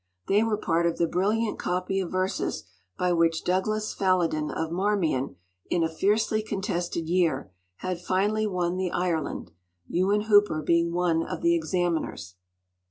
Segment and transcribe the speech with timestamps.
[0.27, 2.63] They were part of the brilliant copy of verses
[2.97, 5.35] by which Douglas Falloden of Marmion,
[5.69, 7.51] in a fiercely contested year,
[7.85, 9.51] had finally won the Ireland,
[9.87, 12.33] Ewen Hooper being one of the examiners.